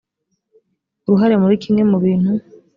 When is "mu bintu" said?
1.91-2.31